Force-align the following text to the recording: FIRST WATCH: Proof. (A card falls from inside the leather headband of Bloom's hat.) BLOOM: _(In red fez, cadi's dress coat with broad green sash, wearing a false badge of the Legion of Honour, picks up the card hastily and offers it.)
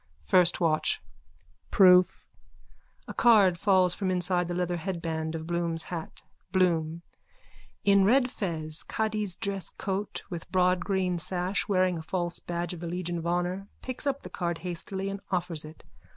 FIRST 0.23 0.59
WATCH: 0.59 0.99
Proof. 1.69 2.27
(A 3.07 3.13
card 3.13 3.59
falls 3.59 3.93
from 3.93 4.09
inside 4.09 4.47
the 4.47 4.55
leather 4.55 4.77
headband 4.77 5.35
of 5.35 5.45
Bloom's 5.45 5.83
hat.) 5.93 6.23
BLOOM: 6.51 7.03
_(In 7.85 8.03
red 8.03 8.31
fez, 8.31 8.81
cadi's 8.81 9.35
dress 9.35 9.69
coat 9.69 10.23
with 10.27 10.51
broad 10.51 10.79
green 10.79 11.19
sash, 11.19 11.67
wearing 11.67 11.99
a 11.99 12.01
false 12.01 12.39
badge 12.39 12.73
of 12.73 12.79
the 12.79 12.87
Legion 12.87 13.19
of 13.19 13.27
Honour, 13.27 13.67
picks 13.83 14.07
up 14.07 14.23
the 14.23 14.29
card 14.31 14.57
hastily 14.65 15.07
and 15.07 15.19
offers 15.29 15.63
it.) 15.63 15.83